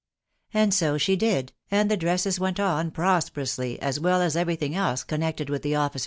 And 0.51 0.73
so 0.73 0.97
she 0.97 1.15
did, 1.15 1.53
and 1.69 1.91
the 1.91 1.95
dresses 1.95 2.39
went 2.39 2.59
on 2.59 2.89
prosperously, 2.89 3.79
as 3.83 3.99
*& 4.03 4.03
every 4.35 4.55
thing 4.55 4.73
ebe 4.73 5.05
connected 5.05 5.47
with 5.51 5.61
the 5.61 5.73
ofta? 5.73 5.99